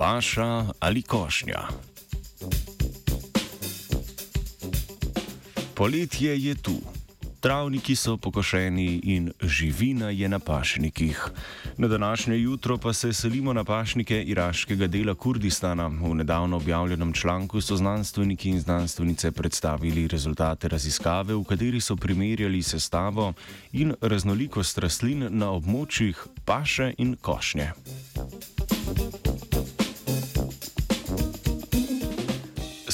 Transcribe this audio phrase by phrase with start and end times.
[0.00, 1.68] paša ali košnja.
[5.74, 6.80] Poletje je tu.
[7.40, 11.28] Travniki so pokošeni in živina je na pašnikih.
[11.76, 15.86] Na današnje jutro pa se selimo na pašnike iraškega dela Kurdistana.
[15.86, 22.62] V nedavno objavljenem članku so znanstveniki in znanstvenice predstavili rezultate raziskave, v kateri so primerjali
[22.62, 23.32] sestavo
[23.72, 27.72] in raznolikost rastlin na območjih paše in košnje.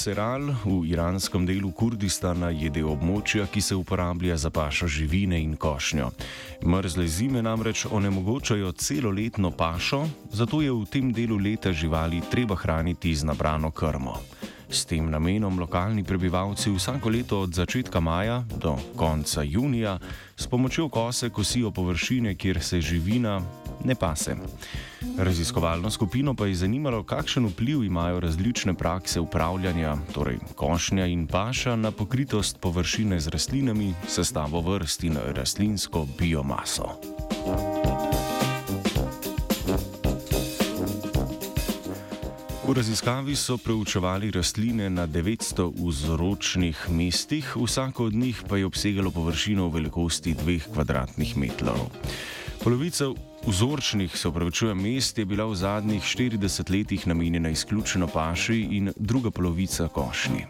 [0.00, 5.58] Seral v iranskem delu Kurdistana je del območja, ki se uporablja za pašo živine in
[5.60, 6.06] košnjo.
[6.64, 13.12] Mrzle zime namreč onemogočajo celoletno pašo, zato je v tem delu leta živali treba hraniti
[13.12, 14.16] z nabrano krmo.
[14.72, 19.98] S tem namenom lokalni prebivalci vsako leto od začetka maja do konca junija
[20.32, 23.42] s pomočjo kose kosijo površine, kjer se živina
[23.84, 24.36] ne pase.
[25.18, 31.76] Raziskovalno skupino pa je zanimalo, kakšen vpliv imajo različne prakse upravljanja, torej košnja in paša,
[31.76, 36.96] na pokritost površine z rastlinami, sestavo vrst in rastlinsko biomaso.
[42.70, 49.10] V raziskavi so preučevali rastline na 900 vzročnih mestih, vsako od njih pa je obsegalo
[49.10, 51.74] površino v velikosti 2 km2.
[52.64, 53.04] Polovica
[53.46, 59.30] vzorčnih, se upravičujem, mest je bila v zadnjih 40 letih namenjena izključno paši in druga
[59.30, 60.44] polovica košnji.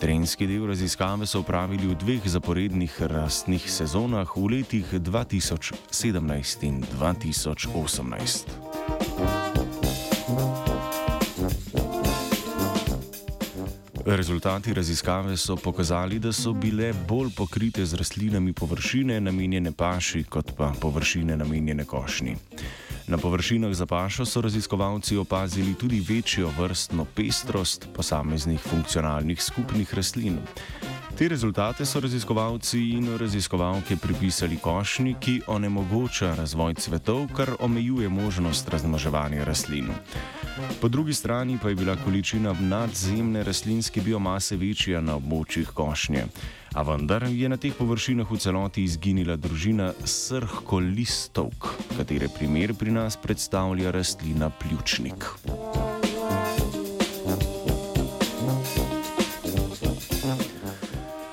[0.00, 8.99] Terenski del raziskave so upravili v dveh zaporednih rastnih sezonah v letih 2017 in 2018.
[14.16, 20.50] Rezultati raziskave so pokazali, da so bile bolj pokrite z rastlinami površine namenjene paši, kot
[20.56, 22.36] pa površine namenjene košnji.
[23.06, 30.38] Na površinah za pašo so raziskovalci opazili tudi večjo vrstno pestrost posameznih funkcionalnih skupnih rastlin.
[31.20, 38.68] Te rezultate so raziskovalci in raziskovalke pripisali košnji, ki onemogoča razvoj cvetov, kar omejuje možnost
[38.68, 39.90] razmnoževanja rastlin.
[40.80, 46.24] Po drugi strani pa je bila količina nadzemne rastlinske biomase večja na območjih košnje.
[46.72, 53.20] A vendar je na teh površinah v celoti izginila družina srhkolistovk, katere primer pri nas
[53.20, 55.28] predstavlja rastlina pljučnik.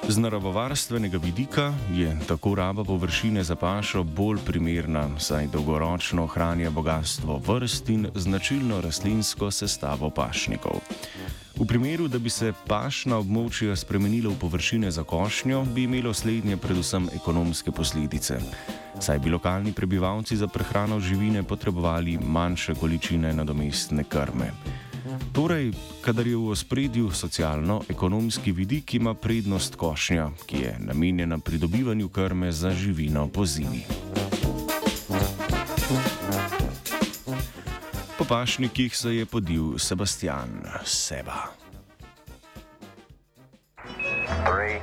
[0.10, 7.42] Z naravovarstvenega vidika je tako raba površine za pašo bolj primerna, saj dolgoročno ohranja bogatstvo
[7.48, 10.80] vrst in značilno rastlinsko sestavo pašnikov.
[11.60, 16.58] V primeru, da bi se pašna območja spremenila v površine za košnjo, bi imelo slednje
[16.58, 18.40] predvsem ekonomske posledice.
[19.00, 24.54] Saj bi lokalni prebivalci za prehrano živine potrebovali manjše količine nadomestne krme.
[25.34, 32.52] Torej, kadar je v ospredju socialno-ekonomski vidik, ima prednost košnja, ki je namenjena pridobivanju krme
[32.52, 33.86] za živino po zimi.
[38.18, 41.54] Po pašnikih se je podil Sebastian Seba.
[44.46, 44.80] Three.